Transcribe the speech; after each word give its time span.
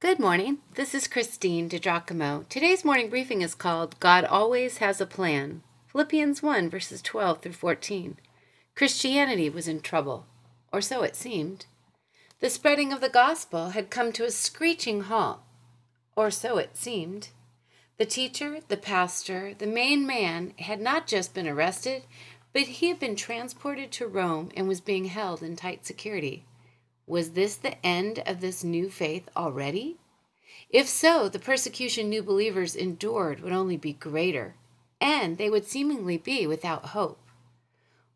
Good 0.00 0.18
morning. 0.18 0.60
This 0.76 0.94
is 0.94 1.06
Christine 1.06 1.68
DiGiacomo. 1.68 2.48
Today's 2.48 2.86
morning 2.86 3.10
briefing 3.10 3.42
is 3.42 3.54
called 3.54 4.00
God 4.00 4.24
Always 4.24 4.78
Has 4.78 4.98
a 4.98 5.04
Plan. 5.04 5.62
Philippians 5.88 6.42
1, 6.42 6.70
verses 6.70 7.02
12 7.02 7.42
through 7.42 7.52
14. 7.52 8.16
Christianity 8.74 9.50
was 9.50 9.68
in 9.68 9.82
trouble, 9.82 10.24
or 10.72 10.80
so 10.80 11.02
it 11.02 11.16
seemed. 11.16 11.66
The 12.40 12.48
spreading 12.48 12.94
of 12.94 13.02
the 13.02 13.10
gospel 13.10 13.70
had 13.70 13.90
come 13.90 14.10
to 14.12 14.24
a 14.24 14.30
screeching 14.30 15.02
halt, 15.02 15.40
or 16.16 16.30
so 16.30 16.56
it 16.56 16.78
seemed. 16.78 17.28
The 17.98 18.06
teacher, 18.06 18.60
the 18.68 18.78
pastor, 18.78 19.52
the 19.52 19.66
main 19.66 20.06
man 20.06 20.54
had 20.60 20.80
not 20.80 21.06
just 21.06 21.34
been 21.34 21.46
arrested, 21.46 22.04
but 22.54 22.62
he 22.62 22.88
had 22.88 22.98
been 22.98 23.16
transported 23.16 23.92
to 23.92 24.06
Rome 24.06 24.50
and 24.56 24.66
was 24.66 24.80
being 24.80 25.04
held 25.04 25.42
in 25.42 25.56
tight 25.56 25.84
security. 25.84 26.46
Was 27.10 27.32
this 27.32 27.56
the 27.56 27.84
end 27.84 28.22
of 28.24 28.40
this 28.40 28.62
new 28.62 28.88
faith 28.88 29.28
already? 29.36 29.96
If 30.68 30.86
so, 30.86 31.28
the 31.28 31.40
persecution 31.40 32.08
new 32.08 32.22
believers 32.22 32.76
endured 32.76 33.40
would 33.40 33.52
only 33.52 33.76
be 33.76 33.94
greater, 33.94 34.54
and 35.00 35.36
they 35.36 35.50
would 35.50 35.66
seemingly 35.66 36.18
be 36.18 36.46
without 36.46 36.94
hope. 36.94 37.18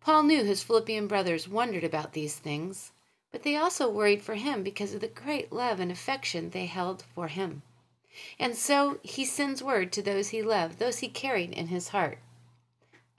Paul 0.00 0.24
knew 0.24 0.42
his 0.42 0.64
Philippian 0.64 1.06
brothers 1.06 1.46
wondered 1.46 1.84
about 1.84 2.14
these 2.14 2.34
things, 2.34 2.90
but 3.30 3.44
they 3.44 3.54
also 3.54 3.88
worried 3.88 4.22
for 4.22 4.34
him 4.34 4.64
because 4.64 4.92
of 4.92 5.00
the 5.00 5.06
great 5.06 5.52
love 5.52 5.78
and 5.78 5.92
affection 5.92 6.50
they 6.50 6.66
held 6.66 7.04
for 7.14 7.28
him. 7.28 7.62
And 8.40 8.56
so 8.56 8.98
he 9.04 9.24
sends 9.24 9.62
word 9.62 9.92
to 9.92 10.02
those 10.02 10.30
he 10.30 10.42
loved, 10.42 10.80
those 10.80 10.98
he 10.98 11.08
carried 11.08 11.52
in 11.52 11.68
his 11.68 11.90
heart. 11.90 12.18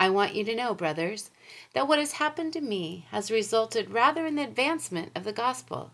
I 0.01 0.09
want 0.09 0.35
you 0.35 0.43
to 0.43 0.55
know, 0.55 0.73
brothers, 0.73 1.29
that 1.73 1.87
what 1.87 1.99
has 1.99 2.13
happened 2.13 2.53
to 2.53 2.61
me 2.61 3.05
has 3.11 3.31
resulted 3.31 3.89
rather 3.89 4.25
in 4.25 4.35
the 4.35 4.43
advancement 4.43 5.11
of 5.15 5.23
the 5.23 5.33
gospel, 5.33 5.91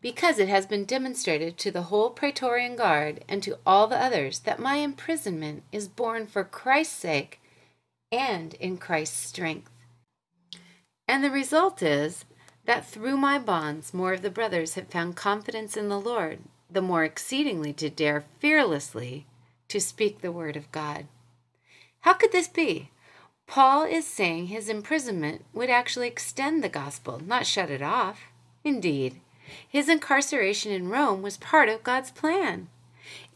because 0.00 0.38
it 0.38 0.48
has 0.48 0.66
been 0.66 0.84
demonstrated 0.84 1.56
to 1.58 1.70
the 1.70 1.82
whole 1.82 2.10
Praetorian 2.10 2.76
Guard 2.76 3.24
and 3.28 3.42
to 3.42 3.58
all 3.64 3.86
the 3.86 4.02
others 4.02 4.40
that 4.40 4.58
my 4.58 4.76
imprisonment 4.76 5.62
is 5.70 5.88
borne 5.88 6.26
for 6.26 6.44
Christ's 6.44 6.96
sake 6.96 7.40
and 8.10 8.54
in 8.54 8.78
Christ's 8.78 9.26
strength. 9.26 9.70
And 11.06 11.22
the 11.22 11.30
result 11.30 11.82
is 11.82 12.24
that 12.64 12.86
through 12.86 13.16
my 13.16 13.38
bonds 13.38 13.92
more 13.92 14.12
of 14.12 14.22
the 14.22 14.30
brothers 14.30 14.74
have 14.74 14.88
found 14.88 15.16
confidence 15.16 15.76
in 15.76 15.88
the 15.88 16.00
Lord, 16.00 16.40
the 16.70 16.82
more 16.82 17.04
exceedingly 17.04 17.72
to 17.74 17.90
dare 17.90 18.24
fearlessly 18.38 19.26
to 19.68 19.80
speak 19.80 20.20
the 20.20 20.32
word 20.32 20.56
of 20.56 20.70
God. 20.72 21.06
How 22.00 22.14
could 22.14 22.32
this 22.32 22.48
be? 22.48 22.90
Paul 23.52 23.82
is 23.82 24.06
saying 24.06 24.46
his 24.46 24.70
imprisonment 24.70 25.44
would 25.52 25.68
actually 25.68 26.08
extend 26.08 26.64
the 26.64 26.70
gospel, 26.70 27.20
not 27.22 27.44
shut 27.44 27.68
it 27.68 27.82
off. 27.82 28.22
Indeed, 28.64 29.20
his 29.68 29.90
incarceration 29.90 30.72
in 30.72 30.88
Rome 30.88 31.20
was 31.20 31.36
part 31.36 31.68
of 31.68 31.82
God's 31.82 32.10
plan. 32.10 32.68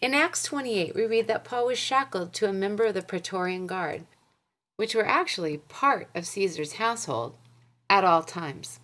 In 0.00 0.14
Acts 0.14 0.42
28, 0.44 0.94
we 0.94 1.04
read 1.04 1.26
that 1.26 1.44
Paul 1.44 1.66
was 1.66 1.78
shackled 1.78 2.32
to 2.32 2.48
a 2.48 2.52
member 2.54 2.86
of 2.86 2.94
the 2.94 3.02
Praetorian 3.02 3.66
Guard, 3.66 4.06
which 4.76 4.94
were 4.94 5.04
actually 5.06 5.58
part 5.58 6.08
of 6.14 6.26
Caesar's 6.26 6.76
household, 6.76 7.34
at 7.90 8.02
all 8.02 8.22
times. 8.22 8.80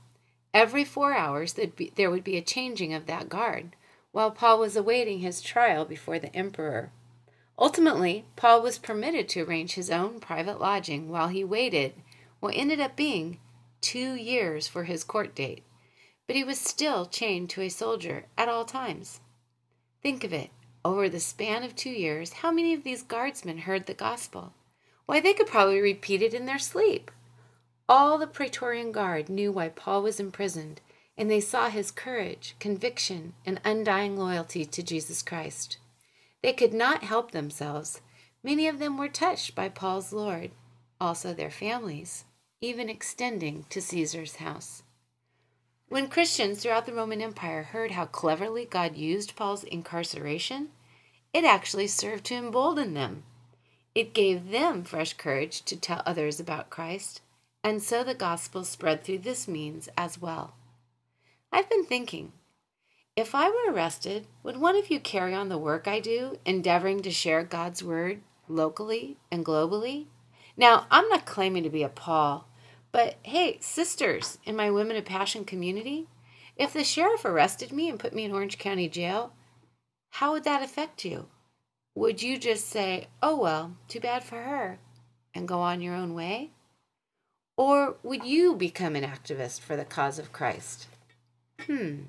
Every 0.52 0.84
four 0.84 1.14
hours, 1.14 1.54
there 1.96 2.10
would 2.10 2.24
be 2.24 2.36
a 2.36 2.42
changing 2.42 2.92
of 2.92 3.06
that 3.06 3.30
guard, 3.30 3.74
while 4.10 4.32
Paul 4.32 4.58
was 4.58 4.76
awaiting 4.76 5.20
his 5.20 5.40
trial 5.40 5.86
before 5.86 6.18
the 6.18 6.36
emperor. 6.36 6.90
Ultimately, 7.58 8.24
Paul 8.36 8.62
was 8.62 8.78
permitted 8.78 9.28
to 9.30 9.42
arrange 9.42 9.74
his 9.74 9.90
own 9.90 10.20
private 10.20 10.60
lodging 10.60 11.08
while 11.08 11.28
he 11.28 11.44
waited 11.44 11.94
what 12.40 12.56
ended 12.56 12.80
up 12.80 12.96
being 12.96 13.38
two 13.80 14.14
years 14.14 14.66
for 14.66 14.84
his 14.84 15.04
court 15.04 15.34
date, 15.34 15.62
but 16.26 16.36
he 16.36 16.44
was 16.44 16.58
still 16.58 17.06
chained 17.06 17.50
to 17.50 17.60
a 17.60 17.68
soldier 17.68 18.26
at 18.36 18.48
all 18.48 18.64
times. 18.64 19.20
Think 20.02 20.24
of 20.24 20.32
it 20.32 20.50
over 20.84 21.08
the 21.08 21.20
span 21.20 21.62
of 21.62 21.76
two 21.76 21.90
years, 21.90 22.32
how 22.34 22.50
many 22.50 22.74
of 22.74 22.82
these 22.82 23.02
guardsmen 23.02 23.58
heard 23.58 23.86
the 23.86 23.94
gospel? 23.94 24.52
Why, 25.06 25.20
they 25.20 25.32
could 25.32 25.46
probably 25.46 25.80
repeat 25.80 26.22
it 26.22 26.34
in 26.34 26.46
their 26.46 26.58
sleep. 26.58 27.10
All 27.88 28.18
the 28.18 28.26
Praetorian 28.26 28.90
Guard 28.90 29.28
knew 29.28 29.52
why 29.52 29.68
Paul 29.68 30.02
was 30.02 30.18
imprisoned, 30.18 30.80
and 31.16 31.30
they 31.30 31.40
saw 31.40 31.68
his 31.68 31.90
courage, 31.90 32.56
conviction, 32.58 33.34
and 33.44 33.60
undying 33.64 34.16
loyalty 34.16 34.64
to 34.64 34.82
Jesus 34.82 35.22
Christ. 35.22 35.78
They 36.42 36.52
could 36.52 36.74
not 36.74 37.04
help 37.04 37.30
themselves. 37.30 38.00
Many 38.42 38.66
of 38.66 38.78
them 38.78 38.98
were 38.98 39.08
touched 39.08 39.54
by 39.54 39.68
Paul's 39.68 40.12
Lord, 40.12 40.50
also 41.00 41.32
their 41.32 41.50
families, 41.50 42.24
even 42.60 42.88
extending 42.88 43.64
to 43.70 43.80
Caesar's 43.80 44.36
house. 44.36 44.82
When 45.88 46.08
Christians 46.08 46.62
throughout 46.62 46.86
the 46.86 46.94
Roman 46.94 47.20
Empire 47.20 47.64
heard 47.64 47.92
how 47.92 48.06
cleverly 48.06 48.64
God 48.64 48.96
used 48.96 49.36
Paul's 49.36 49.62
incarceration, 49.64 50.70
it 51.32 51.44
actually 51.44 51.86
served 51.86 52.24
to 52.26 52.34
embolden 52.34 52.94
them. 52.94 53.24
It 53.94 54.14
gave 54.14 54.50
them 54.50 54.84
fresh 54.84 55.12
courage 55.12 55.62
to 55.62 55.76
tell 55.76 56.02
others 56.06 56.40
about 56.40 56.70
Christ, 56.70 57.20
and 57.62 57.82
so 57.82 58.02
the 58.02 58.14
gospel 58.14 58.64
spread 58.64 59.04
through 59.04 59.18
this 59.18 59.46
means 59.46 59.88
as 59.96 60.20
well. 60.20 60.54
I've 61.52 61.68
been 61.68 61.84
thinking 61.84 62.32
if 63.16 63.34
I 63.34 63.48
were 63.48 63.72
arrested, 63.72 64.26
would 64.42 64.56
one 64.56 64.76
of 64.76 64.90
you 64.90 64.98
carry 64.98 65.34
on 65.34 65.48
the 65.48 65.58
work 65.58 65.86
I 65.86 66.00
do, 66.00 66.38
endeavoring 66.46 67.02
to 67.02 67.10
share 67.10 67.42
God's 67.42 67.82
word 67.82 68.20
locally 68.48 69.18
and 69.30 69.44
globally? 69.44 70.06
Now, 70.56 70.86
I'm 70.90 71.08
not 71.08 71.26
claiming 71.26 71.62
to 71.64 71.70
be 71.70 71.82
a 71.82 71.88
Paul, 71.88 72.48
but 72.90 73.16
hey, 73.22 73.58
sisters 73.60 74.38
in 74.44 74.56
my 74.56 74.70
Women 74.70 74.96
of 74.96 75.04
Passion 75.04 75.44
community, 75.44 76.08
if 76.56 76.72
the 76.72 76.84
sheriff 76.84 77.24
arrested 77.24 77.72
me 77.72 77.88
and 77.88 77.98
put 77.98 78.14
me 78.14 78.24
in 78.24 78.32
Orange 78.32 78.58
County 78.58 78.88
Jail, 78.88 79.32
how 80.10 80.32
would 80.32 80.44
that 80.44 80.62
affect 80.62 81.04
you? 81.04 81.26
Would 81.94 82.22
you 82.22 82.38
just 82.38 82.68
say, 82.68 83.08
oh, 83.22 83.36
well, 83.38 83.76
too 83.88 84.00
bad 84.00 84.24
for 84.24 84.36
her, 84.36 84.78
and 85.34 85.48
go 85.48 85.60
on 85.60 85.82
your 85.82 85.94
own 85.94 86.14
way? 86.14 86.50
Or 87.56 87.96
would 88.02 88.24
you 88.24 88.54
become 88.54 88.96
an 88.96 89.04
activist 89.04 89.60
for 89.60 89.76
the 89.76 89.84
cause 89.84 90.18
of 90.18 90.32
Christ? 90.32 90.86
Hmm. 91.66 92.04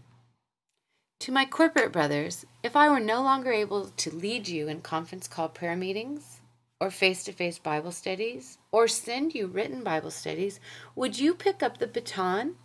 To 1.23 1.31
my 1.31 1.45
corporate 1.45 1.93
brothers, 1.93 2.45
if 2.63 2.75
I 2.75 2.89
were 2.89 2.99
no 2.99 3.23
longer 3.23 3.53
able 3.53 3.85
to 3.85 4.13
lead 4.13 4.49
you 4.49 4.67
in 4.67 4.81
conference 4.81 5.25
call 5.25 5.47
prayer 5.47 5.77
meetings, 5.77 6.41
or 6.81 6.91
face 6.91 7.23
to 7.23 7.31
face 7.31 7.57
Bible 7.57 7.93
studies, 7.93 8.57
or 8.73 8.89
send 8.89 9.33
you 9.33 9.47
written 9.47 9.85
Bible 9.85 10.11
studies, 10.11 10.59
would 10.97 11.17
you 11.17 11.33
pick 11.33 11.63
up 11.63 11.77
the 11.77 11.87
baton 11.87 12.57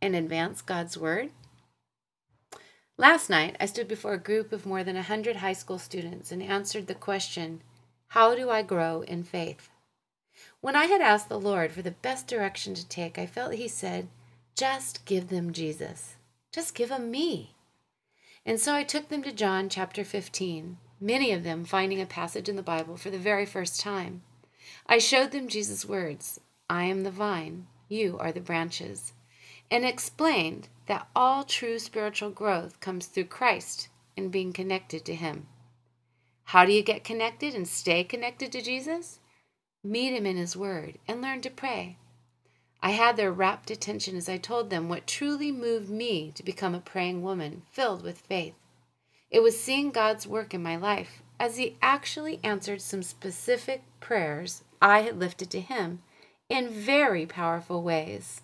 and 0.00 0.14
advance 0.14 0.62
God's 0.62 0.96
Word? 0.96 1.30
Last 2.96 3.30
night, 3.30 3.56
I 3.58 3.66
stood 3.66 3.88
before 3.88 4.12
a 4.12 4.18
group 4.18 4.52
of 4.52 4.64
more 4.64 4.84
than 4.84 4.94
a 4.94 5.10
100 5.10 5.34
high 5.34 5.52
school 5.52 5.80
students 5.80 6.30
and 6.30 6.40
answered 6.40 6.86
the 6.86 6.94
question 6.94 7.62
How 8.10 8.36
do 8.36 8.48
I 8.48 8.62
grow 8.62 9.00
in 9.00 9.24
faith? 9.24 9.70
When 10.60 10.76
I 10.76 10.84
had 10.84 11.00
asked 11.00 11.28
the 11.28 11.40
Lord 11.40 11.72
for 11.72 11.82
the 11.82 11.90
best 11.90 12.28
direction 12.28 12.74
to 12.74 12.88
take, 12.88 13.18
I 13.18 13.26
felt 13.26 13.54
He 13.54 13.66
said, 13.66 14.06
Just 14.56 15.04
give 15.04 15.30
them 15.30 15.52
Jesus. 15.52 16.14
Just 16.52 16.76
give 16.76 16.90
them 16.90 17.10
me. 17.10 17.54
And 18.46 18.60
so 18.60 18.74
I 18.74 18.82
took 18.82 19.08
them 19.08 19.22
to 19.22 19.32
John 19.32 19.68
chapter 19.68 20.04
15, 20.04 20.76
many 21.00 21.32
of 21.32 21.44
them 21.44 21.64
finding 21.64 22.00
a 22.00 22.06
passage 22.06 22.48
in 22.48 22.56
the 22.56 22.62
Bible 22.62 22.96
for 22.96 23.10
the 23.10 23.18
very 23.18 23.46
first 23.46 23.80
time. 23.80 24.22
I 24.86 24.98
showed 24.98 25.30
them 25.30 25.48
Jesus' 25.48 25.86
words 25.86 26.40
I 26.68 26.84
am 26.84 27.04
the 27.04 27.10
vine, 27.10 27.66
you 27.88 28.18
are 28.18 28.32
the 28.32 28.40
branches, 28.40 29.14
and 29.70 29.84
explained 29.84 30.68
that 30.86 31.08
all 31.16 31.44
true 31.44 31.78
spiritual 31.78 32.30
growth 32.30 32.80
comes 32.80 33.06
through 33.06 33.24
Christ 33.24 33.88
and 34.16 34.30
being 34.30 34.52
connected 34.52 35.06
to 35.06 35.14
Him. 35.14 35.46
How 36.44 36.66
do 36.66 36.72
you 36.72 36.82
get 36.82 37.02
connected 37.02 37.54
and 37.54 37.66
stay 37.66 38.04
connected 38.04 38.52
to 38.52 38.60
Jesus? 38.60 39.20
Meet 39.82 40.14
Him 40.14 40.26
in 40.26 40.36
His 40.36 40.54
Word 40.54 40.98
and 41.08 41.22
learn 41.22 41.40
to 41.42 41.50
pray. 41.50 41.96
I 42.84 42.90
had 42.90 43.16
their 43.16 43.32
rapt 43.32 43.70
attention 43.70 44.14
as 44.14 44.28
I 44.28 44.36
told 44.36 44.68
them 44.68 44.90
what 44.90 45.06
truly 45.06 45.50
moved 45.50 45.88
me 45.88 46.30
to 46.32 46.42
become 46.42 46.74
a 46.74 46.80
praying 46.80 47.22
woman 47.22 47.62
filled 47.72 48.02
with 48.02 48.20
faith. 48.20 48.56
It 49.30 49.40
was 49.40 49.58
seeing 49.58 49.90
God's 49.90 50.26
work 50.26 50.52
in 50.52 50.62
my 50.62 50.76
life 50.76 51.22
as 51.40 51.56
He 51.56 51.78
actually 51.80 52.40
answered 52.44 52.82
some 52.82 53.02
specific 53.02 53.84
prayers 54.00 54.64
I 54.82 55.00
had 55.00 55.18
lifted 55.18 55.48
to 55.52 55.62
Him 55.62 56.02
in 56.50 56.68
very 56.68 57.24
powerful 57.24 57.82
ways. 57.82 58.42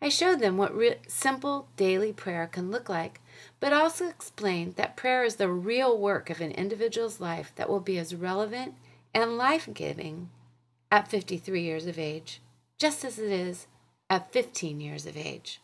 I 0.00 0.08
showed 0.08 0.38
them 0.38 0.56
what 0.56 0.72
re- 0.72 1.00
simple 1.08 1.66
daily 1.76 2.12
prayer 2.12 2.46
can 2.46 2.70
look 2.70 2.88
like, 2.88 3.20
but 3.58 3.72
also 3.72 4.06
explained 4.06 4.76
that 4.76 4.96
prayer 4.96 5.24
is 5.24 5.36
the 5.36 5.50
real 5.50 5.98
work 5.98 6.30
of 6.30 6.40
an 6.40 6.52
individual's 6.52 7.20
life 7.20 7.52
that 7.56 7.68
will 7.68 7.80
be 7.80 7.98
as 7.98 8.14
relevant 8.14 8.76
and 9.12 9.36
life 9.36 9.68
giving 9.74 10.30
at 10.92 11.08
53 11.08 11.60
years 11.60 11.86
of 11.86 11.98
age 11.98 12.40
just 12.82 13.04
as 13.04 13.16
it 13.16 13.30
is 13.30 13.68
at 14.10 14.32
15 14.32 14.80
years 14.80 15.06
of 15.06 15.16
age. 15.16 15.60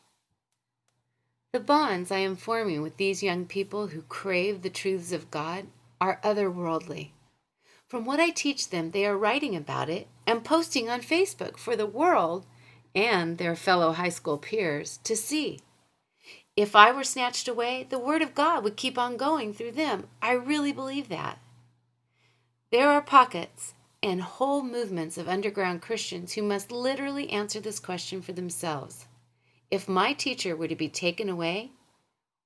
The 1.53 1.59
bonds 1.59 2.12
I 2.12 2.19
am 2.19 2.37
forming 2.37 2.81
with 2.81 2.97
these 2.97 3.25
young 3.25 3.44
people 3.44 3.88
who 3.88 4.03
crave 4.03 4.62
the 4.62 4.70
truths 4.70 5.11
of 5.11 5.29
God 5.29 5.67
are 6.00 6.20
otherworldly. 6.23 7.11
From 7.88 8.05
what 8.05 8.20
I 8.20 8.31
teach 8.31 8.70
them, 8.70 8.93
they 8.93 9.05
are 9.05 9.19
writing 9.19 9.56
about 9.56 9.91
it 9.91 10.06
and 10.29 10.44
posting 10.44 10.88
on 10.88 11.00
Facebook 11.00 11.56
for 11.56 11.75
the 11.75 11.87
world 11.87 12.47
and 12.94 13.37
their 13.37 13.56
fellow 13.56 13.94
high 13.94 14.11
school 14.11 14.38
peers 14.38 15.00
to 15.03 15.17
see. 15.17 15.59
if 16.55 16.76
I 16.76 16.93
were 16.93 17.03
snatched 17.03 17.49
away, 17.49 17.85
the 17.91 17.99
Word 17.99 18.23
of 18.23 18.37
God 18.37 18.62
would 18.62 18.76
keep 18.76 18.97
on 18.97 19.17
going 19.17 19.53
through 19.53 19.73
them. 19.73 20.06
I 20.23 20.35
really 20.35 20.73
believe 20.73 21.09
that. 21.09 21.41
There 22.71 22.88
are 22.88 23.03
pockets 23.03 23.75
and 24.03 24.23
whole 24.23 24.62
movements 24.62 25.19
of 25.19 25.29
underground 25.29 25.83
Christians 25.83 26.35
who 26.35 26.43
must 26.43 26.71
literally 26.71 27.31
answer 27.31 27.61
this 27.61 27.81
question 27.81 28.23
for 28.23 28.33
themselves. 28.33 29.06
If 29.71 29.89
my 29.89 30.12
teacher 30.12 30.56
were 30.56 30.69
to 30.69 30.77
be 30.77 30.89
taken 30.89 31.29
away, 31.29 31.73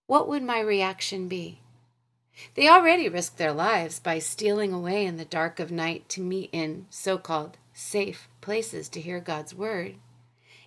what 0.06 0.28
would 0.28 0.42
my 0.42 0.60
reaction 0.60 1.28
be? 1.28 1.60
They 2.54 2.68
already 2.68 3.08
risk 3.08 3.36
their 3.36 3.52
lives 3.52 4.00
by 4.00 4.18
stealing 4.18 4.72
away 4.72 5.04
in 5.04 5.16
the 5.16 5.24
dark 5.24 5.60
of 5.60 5.70
night 5.70 6.08
to 6.10 6.22
meet 6.22 6.48
in 6.52 6.86
so 6.88 7.18
called 7.18 7.58
safe 7.74 8.28
places 8.40 8.88
to 8.90 9.00
hear 9.00 9.20
God's 9.20 9.54
word. 9.54 9.96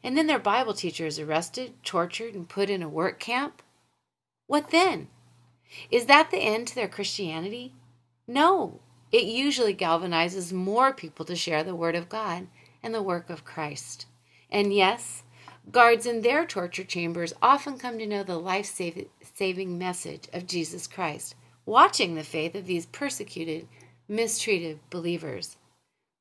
And 0.04 0.16
then 0.16 0.28
their 0.28 0.40
Bible 0.40 0.74
teacher 0.74 1.08
is 1.08 1.20
arrested, 1.20 1.74
tortured, 1.84 2.36
and 2.36 2.48
put 2.48 2.70
in 2.70 2.84
a 2.84 2.90
work 2.90 3.20
camp? 3.20 3.64
What 4.46 4.70
then? 4.70 5.08
Is 5.90 6.06
that 6.06 6.30
the 6.30 6.38
end 6.38 6.68
to 6.68 6.76
their 6.76 6.88
Christianity? 6.88 7.74
No, 8.28 8.82
it 9.12 9.25
usually 9.25 9.74
galvanizes 9.74 10.52
more 10.52 10.94
people 10.94 11.25
to 11.25 11.36
share 11.36 11.63
the 11.63 11.75
Word 11.75 11.96
of 11.96 12.10
God 12.10 12.48
and 12.84 12.94
the 12.94 13.02
work 13.02 13.30
of 13.30 13.46
Christ. 13.46 14.06
And 14.50 14.74
yes, 14.74 15.24
guards 15.72 16.06
in 16.06 16.22
their 16.22 16.46
torture 16.46 16.84
chambers 16.84 17.34
often 17.42 17.78
come 17.78 17.98
to 17.98 18.06
know 18.06 18.24
the 18.24 18.38
life 18.38 18.66
saving 18.66 19.78
message 19.78 20.28
of 20.34 20.48
Jesus 20.48 20.88
Christ, 20.88 21.36
watching 21.66 22.16
the 22.16 22.24
faith 22.24 22.56
of 22.56 22.66
these 22.66 22.86
persecuted, 22.86 23.68
mistreated 24.07 24.80
believers. 24.90 25.58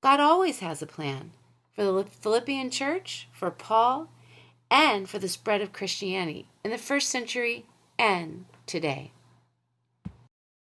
God 0.03 0.21
always 0.21 0.61
has 0.61 0.83
a 0.83 0.87
plan 0.87 1.33
for 1.75 1.85
the 1.85 2.05
Philippian 2.05 2.71
church, 2.71 3.29
for 3.33 3.51
Paul, 3.51 4.09
and 4.71 5.09
for 5.09 5.19
the 5.19 5.29
spread 5.29 5.61
of 5.61 5.73
Christianity 5.73 6.47
in 6.63 6.71
the 6.71 6.79
first 6.79 7.09
century 7.09 7.67
and 7.99 8.45
today. 8.67 9.13